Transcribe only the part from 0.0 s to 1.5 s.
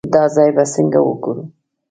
دا ځای به څنګه وګورو.